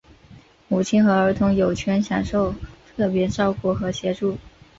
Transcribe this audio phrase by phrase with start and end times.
[0.67, 2.55] 母亲和儿童有权享受
[2.97, 4.35] 特别照顾和协助。